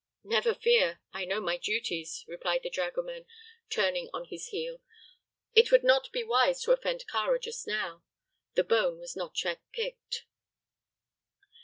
[0.23, 3.27] "Never fear; I know my duties," replied the dragoman,
[3.69, 4.81] turning on his heel.
[5.53, 8.03] It would not be wise to offend Kāra just now.
[8.55, 10.25] The bone was not yet picked.